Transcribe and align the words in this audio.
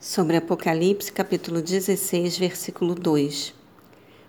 Sobre 0.00 0.36
Apocalipse, 0.36 1.10
capítulo 1.10 1.60
16, 1.60 2.38
versículo 2.38 2.94
2. 2.94 3.52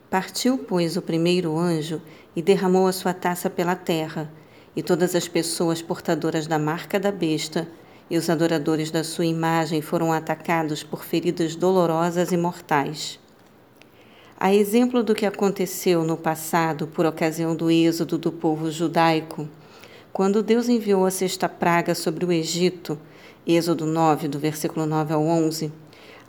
Partiu, 0.09 0.57
pois, 0.57 0.97
o 0.97 1.01
primeiro 1.01 1.55
anjo 1.55 2.01
e 2.35 2.42
derramou 2.42 2.88
a 2.88 2.92
sua 2.92 3.14
taça 3.14 3.51
pela 3.51 3.75
terra, 3.75 4.33
e 4.75 4.82
todas 4.82 5.13
as 5.13 5.27
pessoas 5.27 5.79
portadoras 5.79 6.47
da 6.47 6.58
marca 6.58 7.00
da 7.00 7.11
besta 7.11 7.67
e 8.09 8.18
os 8.18 8.32
adoradores 8.32 8.89
da 8.89 9.04
sua 9.04 9.27
imagem 9.27 9.79
foram 9.79 10.11
atacados 10.11 10.82
por 10.82 11.05
feridas 11.05 11.55
dolorosas 11.55 12.32
e 12.32 12.38
mortais. 12.38 13.20
A 14.40 14.52
exemplo 14.52 15.04
do 15.04 15.14
que 15.14 15.28
aconteceu 15.28 16.04
no 16.04 16.18
passado 16.18 16.88
por 16.88 17.06
ocasião 17.06 17.56
do 17.56 17.70
êxodo 17.70 18.18
do 18.18 18.32
povo 18.32 18.72
judaico, 18.72 19.48
quando 20.12 20.42
Deus 20.42 20.68
enviou 20.68 21.06
a 21.06 21.12
sexta 21.12 21.48
praga 21.48 21.94
sobre 21.94 22.26
o 22.26 22.32
Egito, 22.32 22.98
Êxodo 23.52 23.88
9, 23.88 24.27
do 24.27 24.38
versículo 24.38 24.86
9 24.86 25.11
ao 25.11 25.23
11. 25.23 25.71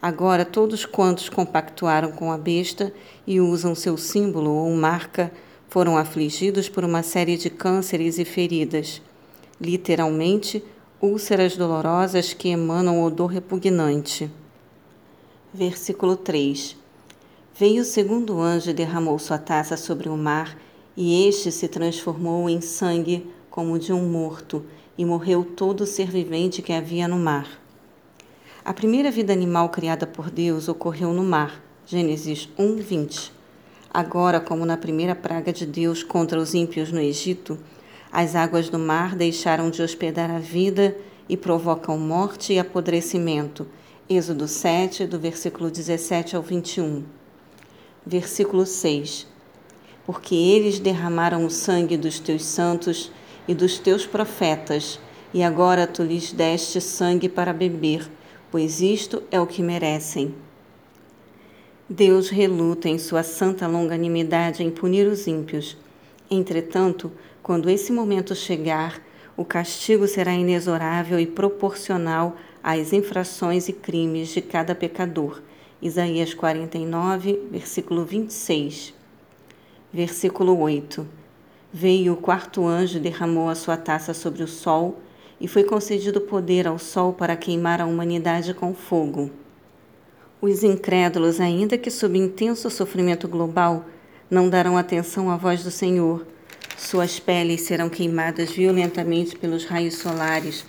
Agora, 0.01 0.43
todos 0.43 0.87
quantos 0.87 1.29
compactuaram 1.29 2.13
com 2.13 2.33
a 2.33 2.39
besta 2.39 2.95
e 3.27 3.39
usam 3.43 3.75
seu 3.75 3.99
símbolo 3.99 4.51
ou 4.51 4.71
marca 4.71 5.31
foram 5.69 5.99
afligidos 5.99 6.71
por 6.71 6.83
uma 6.83 7.03
série 7.03 7.37
de 7.37 7.51
cânceres 7.51 8.19
e 8.19 8.25
feridas. 8.25 9.03
Literalmente, 9.61 10.65
úlceras 10.99 11.59
dolorosas 11.59 12.33
que 12.33 12.49
emanam 12.49 13.05
odor 13.05 13.27
repugnante. 13.27 14.31
Versículo 15.53 16.17
3 16.17 16.75
Veio 17.55 17.83
o 17.83 17.85
segundo 17.85 18.41
anjo 18.41 18.71
e 18.71 18.73
derramou 18.73 19.19
sua 19.19 19.37
taça 19.37 19.77
sobre 19.77 20.09
o 20.09 20.17
mar, 20.17 20.57
e 20.97 21.29
este 21.29 21.53
se 21.53 21.69
transformou 21.69 22.49
em 22.49 22.63
sangue 22.63 23.31
como 23.51 23.79
de 23.79 23.93
um 23.93 24.09
morto, 24.09 24.65
e 25.01 25.05
morreu 25.07 25.43
todo 25.43 25.87
ser 25.87 26.11
vivente 26.11 26.61
que 26.61 26.75
havia 26.75 27.09
no 27.09 27.19
mar. 27.19 27.49
A 28.63 28.75
primeira 28.75 29.11
vida 29.11 29.33
animal 29.33 29.71
criada 29.71 30.07
por 30.07 30.31
Deus 30.31 30.69
ocorreu 30.69 31.11
no 31.15 31.25
mar. 31.25 31.65
Gênesis 31.87 32.51
1, 32.59 32.77
20. 32.77 33.33
Agora, 33.91 34.41
como 34.41 34.67
na 34.67 34.77
primeira 34.77 35.15
praga 35.15 35.55
de 35.55 35.65
Deus 35.65 36.03
contra 36.03 36.39
os 36.39 36.53
ímpios 36.53 36.93
no 36.93 37.01
Egito, 37.01 37.59
as 38.13 38.37
águas 38.37 38.69
do 38.69 38.79
mar 38.79 39.17
deixaram 39.17 39.71
de 39.71 39.81
hospedar 39.81 40.31
a 40.31 40.39
vida 40.39 40.95
e 41.27 41.35
provocam 41.35 41.97
morte 41.97 42.53
e 42.53 42.59
apodrecimento. 42.59 43.67
Êxodo 44.07 44.47
7, 44.47 45.07
do 45.07 45.19
versículo 45.19 45.71
17 45.71 46.37
ao 46.37 46.43
21. 46.43 47.05
Versículo 48.05 48.67
6. 48.67 49.27
Porque 50.05 50.35
eles 50.35 50.79
derramaram 50.79 51.47
o 51.47 51.51
sangue 51.51 51.97
dos 51.97 52.21
teus 52.21 52.45
santos 52.45 53.11
e 53.47 53.55
dos 53.55 53.79
teus 53.79 54.07
profetas, 54.07 54.99
e 55.33 55.43
agora 55.43 55.87
tu 55.87 56.03
lhes 56.03 56.33
deste 56.33 56.81
sangue 56.81 57.29
para 57.29 57.53
beber, 57.53 58.11
pois 58.51 58.81
isto 58.81 59.23
é 59.31 59.41
o 59.41 59.47
que 59.47 59.63
merecem. 59.63 60.35
Deus 61.89 62.29
reluta 62.29 62.89
em 62.89 62.99
sua 62.99 63.23
santa 63.23 63.67
longanimidade 63.67 64.63
em 64.63 64.71
punir 64.71 65.07
os 65.09 65.27
ímpios. 65.27 65.77
Entretanto, 66.31 67.11
quando 67.43 67.69
esse 67.69 67.93
momento 67.93 68.35
chegar, 68.35 69.03
o 69.37 69.45
castigo 69.45 70.07
será 70.07 70.33
inexorável 70.33 71.19
e 71.19 71.27
proporcional 71.27 72.37
às 72.63 72.93
infrações 72.93 73.69
e 73.69 73.73
crimes 73.73 74.29
de 74.29 74.41
cada 74.41 74.75
pecador. 74.75 75.43
Isaías 75.83 76.35
49, 76.35 77.49
versículo 77.51 78.05
26. 78.05 78.95
Versículo 79.93 80.59
8. 80.61 81.20
Veio 81.73 82.15
o 82.15 82.17
quarto 82.17 82.67
anjo 82.67 82.99
derramou 82.99 83.49
a 83.49 83.55
sua 83.55 83.77
taça 83.77 84.13
sobre 84.13 84.43
o 84.43 84.49
sol, 84.49 84.99
e 85.41 85.47
foi 85.47 85.65
concedido 85.65 86.21
poder 86.21 86.67
ao 86.67 86.79
sol 86.79 87.13
para 87.13 87.37
queimar 87.37 87.81
a 87.81 87.87
humanidade 87.87 88.53
com 88.53 88.75
fogo. 88.75 89.31
Os 90.41 90.63
incrédulos, 90.65 91.41
ainda 91.41 91.79
que 91.79 91.91
sob 91.91 92.19
intenso 92.19 92.69
sofrimento 92.69 93.29
global, 93.29 93.85
não 94.31 94.49
darão 94.49 94.77
atenção 94.77 95.31
à 95.31 95.37
voz 95.37 95.63
do 95.63 95.71
Senhor. 95.71 96.27
Suas 96.77 97.21
peles 97.21 97.63
serão 97.63 97.89
queimadas 97.89 98.51
violentamente 98.51 99.37
pelos 99.37 99.65
raios 99.65 99.95
solares, 99.97 100.67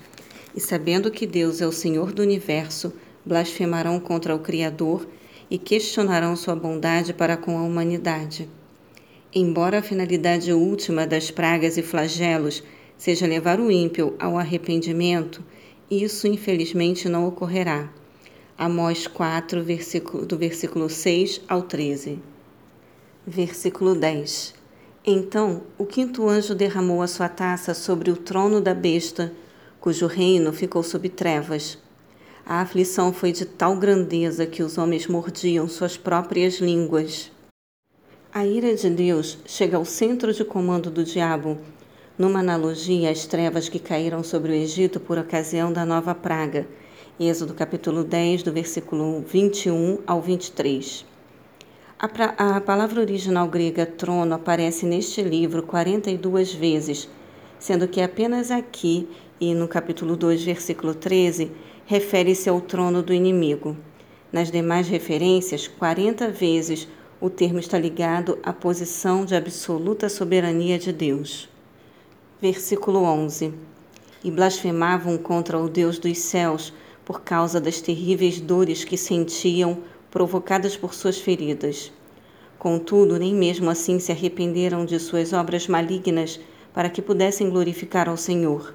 e 0.55 0.59
sabendo 0.59 1.09
que 1.09 1.25
Deus 1.25 1.61
é 1.61 1.67
o 1.67 1.71
Senhor 1.71 2.11
do 2.11 2.21
universo, 2.21 2.93
blasfemarão 3.25 3.99
contra 3.99 4.35
o 4.35 4.39
Criador 4.39 5.07
e 5.49 5.57
questionarão 5.57 6.35
sua 6.35 6.55
bondade 6.55 7.13
para 7.13 7.35
com 7.37 7.57
a 7.57 7.63
humanidade. 7.63 8.47
Embora 9.33 9.79
a 9.79 9.81
finalidade 9.81 10.51
última 10.51 11.07
das 11.07 11.31
pragas 11.31 11.77
e 11.77 11.81
flagelos 11.81 12.61
seja 12.97 13.25
levar 13.25 13.61
o 13.61 13.71
ímpio 13.71 14.13
ao 14.19 14.37
arrependimento, 14.37 15.41
isso 15.89 16.27
infelizmente 16.27 17.07
não 17.07 17.25
ocorrerá. 17.25 17.89
Amós 18.57 19.07
4, 19.07 19.63
versículo, 19.63 20.25
do 20.25 20.37
versículo 20.37 20.89
6 20.89 21.41
ao 21.47 21.61
13. 21.61 22.19
Versículo 23.25 23.95
10. 23.95 24.53
Então 25.05 25.61
o 25.77 25.85
quinto 25.85 26.27
anjo 26.27 26.53
derramou 26.53 27.01
a 27.01 27.07
sua 27.07 27.29
taça 27.29 27.73
sobre 27.73 28.11
o 28.11 28.17
trono 28.17 28.59
da 28.59 28.73
besta, 28.73 29.31
cujo 29.79 30.07
reino 30.07 30.51
ficou 30.51 30.83
sob 30.83 31.07
trevas. 31.07 31.77
A 32.45 32.59
aflição 32.59 33.13
foi 33.13 33.31
de 33.31 33.45
tal 33.45 33.77
grandeza 33.77 34.45
que 34.45 34.61
os 34.61 34.77
homens 34.77 35.07
mordiam 35.07 35.69
suas 35.69 35.95
próprias 35.95 36.55
línguas. 36.59 37.30
A 38.33 38.45
ira 38.45 38.73
de 38.73 38.89
Deus 38.89 39.39
chega 39.45 39.75
ao 39.75 39.83
centro 39.83 40.31
de 40.31 40.45
comando 40.45 40.89
do 40.89 41.03
diabo, 41.03 41.57
numa 42.17 42.39
analogia 42.39 43.11
às 43.11 43.25
trevas 43.25 43.67
que 43.67 43.77
caíram 43.77 44.23
sobre 44.23 44.53
o 44.53 44.55
Egito 44.55 45.01
por 45.01 45.17
ocasião 45.17 45.73
da 45.73 45.85
nova 45.85 46.15
praga. 46.15 46.65
Êxodo 47.19 47.53
capítulo 47.53 48.05
10, 48.05 48.43
do 48.43 48.53
versículo 48.53 49.19
21 49.27 49.99
ao 50.07 50.21
23. 50.21 51.05
A, 51.99 52.55
a 52.55 52.61
palavra 52.61 53.01
original 53.01 53.49
grega 53.49 53.85
trono 53.85 54.33
aparece 54.33 54.85
neste 54.85 55.21
livro 55.21 55.63
42 55.63 56.53
vezes, 56.53 57.09
sendo 57.59 57.85
que 57.85 57.99
apenas 57.99 58.49
aqui 58.49 59.09
e 59.41 59.53
no 59.53 59.67
capítulo 59.67 60.15
2, 60.15 60.41
versículo 60.41 60.95
13, 60.95 61.51
refere-se 61.85 62.47
ao 62.47 62.61
trono 62.61 63.03
do 63.03 63.13
inimigo. 63.13 63.75
Nas 64.31 64.49
demais 64.49 64.87
referências, 64.87 65.67
40 65.67 66.29
vezes 66.29 66.87
o 67.21 67.29
termo 67.29 67.59
está 67.59 67.77
ligado 67.77 68.39
à 68.41 68.51
posição 68.51 69.23
de 69.23 69.35
absoluta 69.35 70.09
soberania 70.09 70.79
de 70.79 70.91
Deus. 70.91 71.47
Versículo 72.41 73.03
11: 73.03 73.53
E 74.23 74.31
blasfemavam 74.31 75.19
contra 75.19 75.59
o 75.59 75.69
Deus 75.69 75.99
dos 75.99 76.17
céus 76.17 76.73
por 77.05 77.21
causa 77.21 77.61
das 77.61 77.79
terríveis 77.79 78.41
dores 78.41 78.83
que 78.83 78.97
sentiam 78.97 79.77
provocadas 80.09 80.75
por 80.75 80.95
suas 80.95 81.19
feridas. 81.19 81.93
Contudo, 82.57 83.19
nem 83.19 83.35
mesmo 83.35 83.69
assim 83.69 83.99
se 83.99 84.11
arrependeram 84.11 84.83
de 84.83 84.97
suas 84.97 85.31
obras 85.31 85.67
malignas 85.67 86.39
para 86.73 86.89
que 86.89 87.03
pudessem 87.03 87.51
glorificar 87.51 88.09
ao 88.09 88.17
Senhor. 88.17 88.73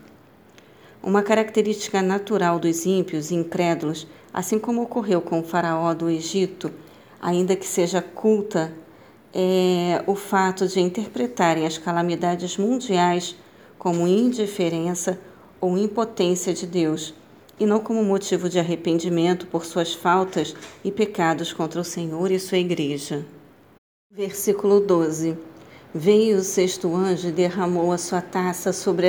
Uma 1.02 1.22
característica 1.22 2.00
natural 2.00 2.60
dos 2.60 2.86
ímpios 2.86 3.32
e 3.32 3.34
incrédulos, 3.34 4.06
assim 4.32 4.56
como 4.56 4.82
ocorreu 4.82 5.20
com 5.20 5.40
o 5.40 5.44
Faraó 5.44 5.92
do 5.94 6.08
Egito, 6.08 6.72
ainda 7.20 7.56
que 7.56 7.66
seja 7.66 8.00
culta, 8.02 8.72
é 9.34 10.02
o 10.06 10.14
fato 10.14 10.66
de 10.66 10.80
interpretarem 10.80 11.66
as 11.66 11.76
calamidades 11.76 12.56
mundiais 12.56 13.36
como 13.78 14.06
indiferença 14.06 15.18
ou 15.60 15.76
impotência 15.76 16.54
de 16.54 16.66
Deus, 16.66 17.14
e 17.58 17.66
não 17.66 17.80
como 17.80 18.02
motivo 18.04 18.48
de 18.48 18.58
arrependimento 18.58 19.46
por 19.46 19.64
suas 19.64 19.94
faltas 19.94 20.54
e 20.84 20.90
pecados 20.92 21.52
contra 21.52 21.80
o 21.80 21.84
Senhor 21.84 22.30
e 22.30 22.38
sua 22.38 22.58
igreja. 22.58 23.24
Versículo 24.12 24.80
12. 24.80 25.36
Veio 25.94 26.38
o 26.38 26.42
sexto 26.42 26.94
anjo 26.94 27.28
e 27.28 27.32
derramou 27.32 27.92
a 27.92 27.98
sua 27.98 28.20
taça 28.20 28.72
sobre 28.72 29.06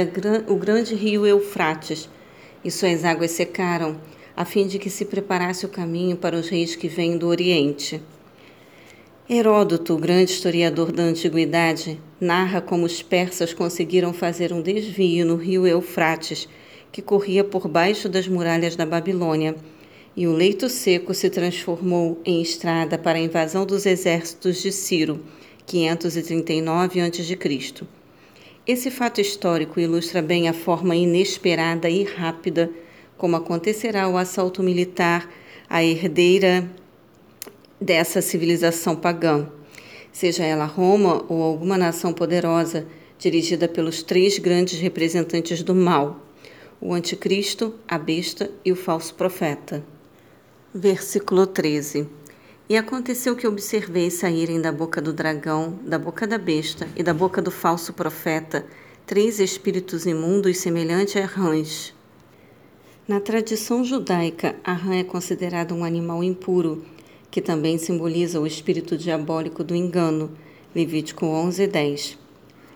o 0.48 0.56
grande 0.56 0.96
rio 0.96 1.26
Eufrates, 1.26 2.10
e 2.64 2.72
suas 2.72 3.04
águas 3.06 3.32
secaram, 3.32 3.98
a 4.38 4.46
fim 4.46 4.68
de 4.68 4.78
que 4.78 4.88
se 4.88 5.04
preparasse 5.04 5.66
o 5.66 5.70
caminho 5.70 6.16
para 6.16 6.38
os 6.38 6.48
reis 6.48 6.76
que 6.76 6.88
vêm 6.88 7.18
do 7.18 7.26
Oriente. 7.26 8.00
Heródoto, 9.28 9.98
grande 9.98 10.32
historiador 10.32 10.92
da 10.92 11.02
antiguidade, 11.02 12.00
narra 12.22 12.62
como 12.62 12.86
os 12.86 13.02
persas 13.02 13.52
conseguiram 13.52 14.14
fazer 14.14 14.54
um 14.54 14.62
desvio 14.62 15.26
no 15.26 15.38
rio 15.38 15.66
Eufrates, 15.66 16.48
que 16.92 17.02
corria 17.02 17.44
por 17.44 17.68
baixo 17.68 18.08
das 18.08 18.28
muralhas 18.28 18.76
da 18.76 18.86
Babilônia, 18.86 19.56
e 20.16 20.28
o 20.28 20.34
leito 20.34 20.70
seco 20.70 21.16
se 21.16 21.32
transformou 21.32 22.22
em 22.24 22.40
estrada 22.40 22.96
para 22.96 23.18
a 23.18 23.22
invasão 23.22 23.66
dos 23.66 23.88
exércitos 23.88 24.62
de 24.62 24.72
Ciro, 24.72 25.20
539 25.66 27.02
a.C. 27.02 27.88
Esse 28.68 28.92
fato 28.92 29.20
histórico 29.20 29.80
ilustra 29.80 30.22
bem 30.22 30.48
a 30.48 30.54
forma 30.54 30.96
inesperada 30.96 31.90
e 31.90 32.04
rápida 32.04 32.70
como 33.18 33.36
acontecerá 33.36 34.08
o 34.08 34.18
assalto 34.18 34.62
militar 34.62 35.30
à 35.70 35.84
herdeira 35.84 36.70
dessa 37.80 38.22
civilização 38.22 38.96
pagã, 38.96 39.50
seja 40.12 40.44
ela 40.44 40.66
Roma 40.66 41.26
ou 41.28 41.42
alguma 41.42 41.78
nação 41.78 42.14
poderosa, 42.14 42.88
dirigida 43.20 43.68
pelos 43.68 44.04
três 44.04 44.38
grandes 44.38 44.80
representantes 44.80 45.64
do 45.64 45.76
mal: 45.76 46.22
o 46.80 46.94
Anticristo, 46.94 47.74
a 47.88 47.98
besta 47.98 48.52
e 48.64 48.72
o 48.72 48.76
falso 48.76 49.14
profeta. 49.16 49.84
Versículo 50.74 51.48
13. 51.48 52.08
E 52.70 52.76
aconteceu 52.76 53.36
que 53.36 53.48
observei 53.48 54.12
saírem 54.12 54.60
da 54.60 54.72
boca 54.72 55.02
do 55.02 55.14
dragão, 55.14 55.80
da 55.84 55.98
boca 55.98 56.28
da 56.28 56.38
besta 56.38 56.88
e 56.96 57.02
da 57.02 57.14
boca 57.14 57.42
do 57.42 57.50
falso 57.50 57.94
profeta 57.94 58.66
três 59.06 59.40
espíritos 59.40 60.06
imundos 60.06 60.58
semelhantes 60.58 61.16
a 61.16 61.26
rãs. 61.26 61.97
Na 63.08 63.22
tradição 63.22 63.86
judaica, 63.86 64.58
a 64.62 64.74
rã 64.74 64.96
é 64.96 65.04
considerada 65.04 65.74
um 65.74 65.86
animal 65.86 66.22
impuro, 66.22 66.84
que 67.32 67.42
também 67.42 67.78
simboliza 67.78 68.38
o 68.38 68.46
espírito 68.46 68.98
diabólico 68.98 69.64
do 69.64 69.74
engano. 69.74 70.30
Levítico 70.76 71.26
11, 71.26 71.68
10. 71.68 72.18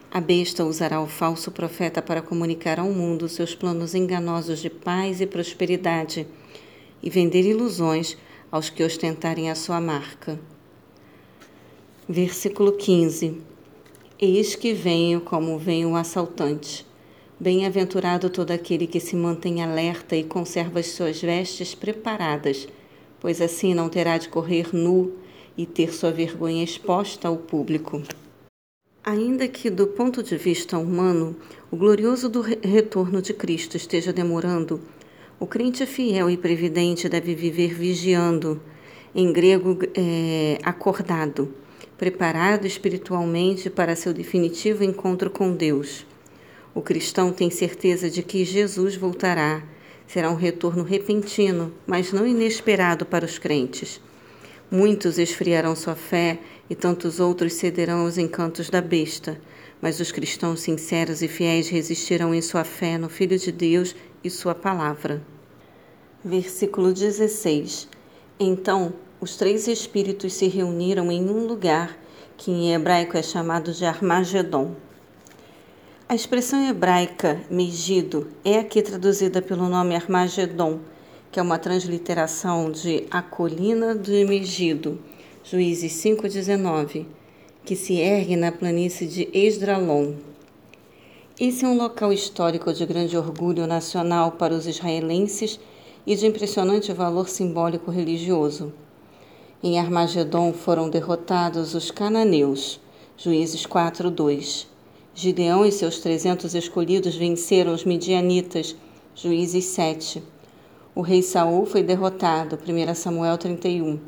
A 0.10 0.22
besta 0.22 0.64
usará 0.64 1.02
o 1.02 1.08
falso 1.08 1.52
profeta 1.52 2.02
para 2.02 2.22
comunicar 2.22 2.80
ao 2.80 2.90
mundo 2.94 3.28
seus 3.28 3.54
planos 3.54 3.94
enganosos 3.94 4.60
de 4.60 4.70
paz 4.70 5.20
e 5.20 5.28
prosperidade 5.28 6.26
e 7.04 7.10
vender 7.10 7.42
ilusões 7.42 8.18
aos 8.50 8.70
que 8.70 8.86
ostentarem 8.86 9.52
a 9.52 9.56
sua 9.56 9.82
marca. 9.82 10.40
Versículo 12.08 12.72
15: 12.78 13.42
Eis 14.18 14.56
que 14.56 14.74
venho 14.74 15.20
como 15.20 15.60
vem 15.60 15.86
o 15.86 15.94
assaltante. 15.94 16.90
Bem-aventurado 17.42 18.30
todo 18.30 18.52
aquele 18.52 18.86
que 18.86 19.00
se 19.00 19.16
mantém 19.16 19.64
alerta 19.64 20.16
e 20.16 20.24
conserva 20.24 20.80
as 20.80 20.90
suas 20.90 21.20
vestes 21.20 21.74
preparadas, 21.74 22.68
pois 23.20 23.42
assim 23.42 23.74
não 23.74 23.90
terá 23.90 24.20
de 24.20 24.30
correr 24.30 24.68
nu 24.72 25.14
e 25.58 25.66
ter 25.66 25.92
sua 25.92 26.12
vergonha 26.12 26.64
exposta 26.64 27.28
ao 27.28 27.38
público. 27.38 28.04
Ainda 29.04 29.48
que, 29.48 29.72
do 29.72 29.88
ponto 29.88 30.22
de 30.22 30.38
vista 30.38 30.78
humano, 30.78 31.36
o 31.72 31.76
glorioso 31.76 32.30
do 32.30 32.42
retorno 32.42 33.24
de 33.24 33.34
Cristo 33.34 33.76
esteja 33.76 34.14
demorando, 34.14 34.80
o 35.40 35.48
crente 35.48 35.84
fiel 35.88 36.30
e 36.30 36.38
previdente 36.38 37.10
deve 37.10 37.34
viver 37.34 37.74
vigiando, 37.74 38.62
em 39.16 39.34
grego, 39.34 39.80
é, 39.96 40.60
acordado, 40.62 41.52
preparado 41.98 42.68
espiritualmente 42.68 43.68
para 43.68 43.96
seu 43.96 44.14
definitivo 44.14 44.84
encontro 44.84 45.32
com 45.32 45.56
Deus. 45.56 46.06
O 46.74 46.82
cristão 46.82 47.34
tem 47.34 47.50
certeza 47.50 48.10
de 48.10 48.24
que 48.24 48.46
Jesus 48.46 48.96
voltará. 48.96 49.62
Será 50.08 50.30
um 50.30 50.36
retorno 50.36 50.84
repentino, 50.84 51.74
mas 51.86 52.14
não 52.14 52.26
inesperado 52.26 53.06
para 53.06 53.26
os 53.26 53.38
crentes. 53.38 54.00
Muitos 54.70 55.18
esfriarão 55.18 55.76
sua 55.76 55.96
fé 55.96 56.40
e 56.70 56.76
tantos 56.76 57.20
outros 57.20 57.54
cederão 57.54 58.06
aos 58.06 58.18
encantos 58.18 58.70
da 58.70 58.82
besta, 58.82 59.40
mas 59.82 60.00
os 60.00 60.14
cristãos 60.14 60.62
sinceros 60.62 61.22
e 61.22 61.28
fiéis 61.28 61.68
resistirão 61.68 62.34
em 62.34 62.42
sua 62.42 62.64
fé 62.64 62.98
no 62.98 63.10
Filho 63.10 63.38
de 63.38 63.52
Deus 63.52 63.94
e 64.24 64.30
sua 64.30 64.56
palavra. 64.56 65.22
Versículo 66.24 66.94
16. 66.94 67.90
Então 68.40 68.94
os 69.20 69.36
três 69.36 69.68
espíritos 69.68 70.34
se 70.34 70.48
reuniram 70.48 71.12
em 71.12 71.30
um 71.30 71.46
lugar 71.46 71.98
que 72.38 72.50
em 72.50 72.74
hebraico 72.74 73.18
é 73.18 73.22
chamado 73.22 73.74
de 73.74 73.84
Armagedon. 73.84 74.76
A 76.12 76.14
expressão 76.14 76.68
hebraica 76.68 77.40
Megido 77.50 78.28
é 78.44 78.60
aqui 78.60 78.82
traduzida 78.82 79.42
pelo 79.42 79.70
nome 79.70 79.96
Armagedon, 79.96 80.80
que 81.32 81.40
é 81.40 81.42
uma 81.42 81.58
transliteração 81.58 82.70
de 82.70 83.08
A 83.10 83.22
Colina 83.22 83.96
de 83.96 84.26
Megido, 84.26 85.00
Juízes 85.42 85.94
5,19, 85.94 87.06
que 87.64 87.78
se 87.78 87.94
ergue 87.94 88.36
na 88.36 88.52
planície 88.52 89.08
de 89.08 89.30
Esdralon. 89.32 90.16
Esse 91.40 91.64
é 91.64 91.68
um 91.70 91.78
local 91.78 92.12
histórico 92.12 92.74
de 92.74 92.86
grande 92.86 93.16
orgulho 93.16 93.66
nacional 93.66 94.34
para 94.34 94.54
os 94.54 94.68
israelenses 94.68 95.62
e 96.06 96.14
de 96.14 96.28
impressionante 96.28 96.92
valor 96.92 97.30
simbólico 97.30 97.90
religioso. 97.90 98.74
Em 99.64 99.80
Armagedon 99.80 100.52
foram 100.52 100.90
derrotados 100.90 101.74
os 101.74 101.90
cananeus, 101.90 102.82
Juízes 103.16 103.66
4:2. 103.66 104.71
Gideão 105.14 105.66
e 105.66 105.72
seus 105.74 106.00
trezentos 106.00 106.56
escolhidos 106.56 107.16
venceram 107.16 107.74
os 107.74 107.84
midianitas, 107.84 108.76
Juízes 109.14 109.66
7. 109.66 110.24
O 110.96 111.02
rei 111.02 111.22
Saul 111.22 111.66
foi 111.66 111.84
derrotado, 111.84 112.58
1 112.58 112.96
Samuel 112.96 113.38
31. 113.38 114.00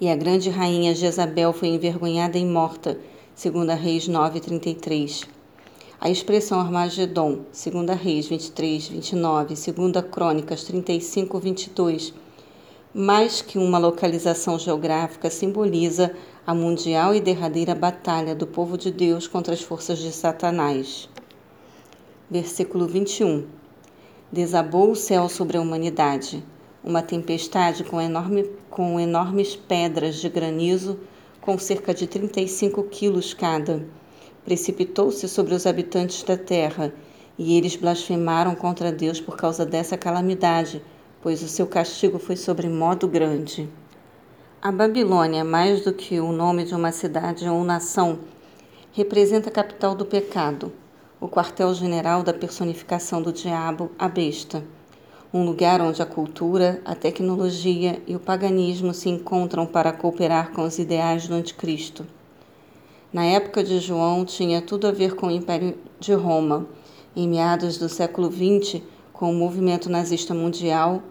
E 0.00 0.08
a 0.08 0.16
grande 0.16 0.48
rainha 0.48 0.94
Jezabel 0.94 1.52
foi 1.52 1.68
envergonhada 1.68 2.38
e 2.38 2.44
morta, 2.44 2.98
2 3.36 3.78
Reis 3.78 4.08
9:33. 4.08 5.28
A 6.00 6.08
expressão 6.08 6.58
Armagedon, 6.58 7.40
2 7.52 8.00
Reis 8.00 8.26
23, 8.26 8.88
29, 8.88 9.54
2 9.54 10.06
Crônicas 10.10 10.64
35, 10.64 11.38
22, 11.38 12.14
mais 12.94 13.40
que 13.40 13.58
uma 13.58 13.78
localização 13.78 14.58
geográfica, 14.58 15.30
simboliza 15.30 16.14
a 16.46 16.54
mundial 16.54 17.14
e 17.14 17.20
derradeira 17.20 17.74
batalha 17.74 18.34
do 18.34 18.46
povo 18.46 18.76
de 18.76 18.90
Deus 18.90 19.26
contra 19.26 19.54
as 19.54 19.62
forças 19.62 19.98
de 19.98 20.12
Satanás. 20.12 21.08
Versículo 22.30 22.86
21. 22.86 23.46
Desabou 24.30 24.90
o 24.90 24.96
céu 24.96 25.28
sobre 25.28 25.56
a 25.56 25.60
humanidade. 25.60 26.44
Uma 26.82 27.02
tempestade 27.02 27.84
com, 27.84 28.00
enorme, 28.00 28.50
com 28.68 28.98
enormes 28.98 29.54
pedras 29.54 30.16
de 30.16 30.28
granizo, 30.28 30.98
com 31.40 31.58
cerca 31.58 31.94
de 31.94 32.06
35 32.06 32.82
quilos 32.84 33.34
cada 33.34 33.84
precipitou-se 34.44 35.28
sobre 35.28 35.54
os 35.54 35.66
habitantes 35.66 36.22
da 36.22 36.36
terra, 36.36 36.92
e 37.38 37.56
eles 37.56 37.76
blasfemaram 37.76 38.54
contra 38.54 38.92
Deus 38.92 39.20
por 39.20 39.36
causa 39.36 39.64
dessa 39.64 39.96
calamidade, 39.96 40.82
pois 41.22 41.42
o 41.42 41.48
seu 41.48 41.66
castigo 41.66 42.18
foi 42.18 42.36
sobremodo 42.36 43.08
grande. 43.08 43.68
A 44.60 44.70
Babilônia, 44.70 45.44
mais 45.44 45.82
do 45.82 45.92
que 45.92 46.20
o 46.20 46.32
nome 46.32 46.64
de 46.64 46.74
uma 46.74 46.92
cidade 46.92 47.48
ou 47.48 47.64
nação, 47.64 48.18
representa 48.92 49.48
a 49.48 49.52
capital 49.52 49.94
do 49.94 50.04
pecado, 50.04 50.72
o 51.20 51.28
quartel-general 51.28 52.22
da 52.22 52.34
personificação 52.34 53.22
do 53.22 53.32
diabo, 53.32 53.90
a 53.98 54.08
besta, 54.08 54.62
um 55.32 55.44
lugar 55.44 55.80
onde 55.80 56.02
a 56.02 56.06
cultura, 56.06 56.82
a 56.84 56.94
tecnologia 56.94 58.02
e 58.06 58.14
o 58.14 58.20
paganismo 58.20 58.92
se 58.92 59.08
encontram 59.08 59.64
para 59.64 59.92
cooperar 59.92 60.50
com 60.50 60.62
os 60.62 60.78
ideais 60.78 61.26
do 61.26 61.34
anticristo 61.34 62.04
na 63.12 63.26
época 63.26 63.62
de 63.62 63.78
João 63.78 64.24
tinha 64.24 64.62
tudo 64.62 64.86
a 64.86 64.90
ver 64.90 65.14
com 65.14 65.26
o 65.26 65.30
Império 65.30 65.76
de 66.00 66.14
Roma. 66.14 66.66
Em 67.14 67.28
meados 67.28 67.76
do 67.76 67.86
século 67.86 68.32
XX, 68.32 68.80
com 69.12 69.30
o 69.30 69.34
movimento 69.34 69.90
nazista 69.90 70.32
mundial, 70.32 71.02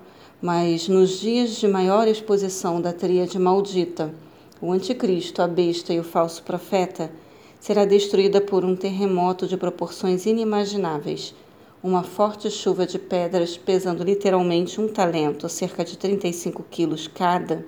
mas 0.42 0.88
nos 0.88 1.20
dias 1.20 1.58
de 1.58 1.68
maior 1.68 2.08
exposição 2.08 2.82
da 2.82 2.92
tríade 2.92 3.38
maldita, 3.38 4.12
o 4.60 4.72
anticristo, 4.72 5.40
a 5.40 5.48
besta 5.48 5.94
e 5.94 6.00
o 6.00 6.04
falso 6.04 6.42
profeta, 6.42 7.12
será 7.60 7.86
destruída 7.86 8.42
por 8.42 8.66
um 8.66 8.76
terremoto 8.76 9.46
de 9.46 9.56
proporções 9.56 10.26
inimagináveis. 10.26 11.36
Uma 11.84 12.02
forte 12.02 12.50
chuva 12.50 12.88
de 12.88 12.98
pedras, 12.98 13.56
pesando 13.56 14.04
literalmente 14.04 14.82
um 14.82 14.88
talento, 14.88 15.48
cerca 15.48 15.86
de 15.86 15.96
35 15.96 16.66
quilos 16.72 17.08
cada, 17.08 17.64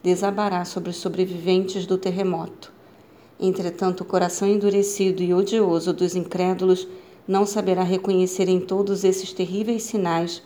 desabará 0.00 0.64
sobre 0.64 0.90
os 0.90 0.96
sobreviventes 0.96 1.86
do 1.86 1.98
terremoto. 1.98 2.72
Entretanto, 3.38 4.02
o 4.02 4.04
coração 4.04 4.46
endurecido 4.46 5.24
e 5.24 5.34
odioso 5.34 5.92
dos 5.92 6.14
incrédulos 6.14 6.86
não 7.26 7.44
saberá 7.44 7.82
reconhecer 7.82 8.48
em 8.48 8.60
todos 8.60 9.02
esses 9.02 9.32
terríveis 9.32 9.82
sinais 9.82 10.40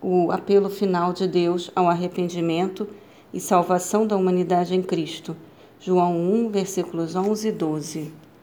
o 0.00 0.30
apelo 0.30 0.68
final 0.68 1.12
de 1.12 1.26
Deus 1.26 1.70
ao 1.74 1.88
arrependimento 1.88 2.88
e 3.32 3.40
salvação 3.40 4.06
da 4.06 4.16
humanidade 4.16 4.74
em 4.74 4.82
Cristo. 4.82 5.36
João 5.80 6.16
1, 6.16 6.50
versículos 6.50 7.14
11 7.14 7.48
e 7.48 7.52
12. 7.52 8.25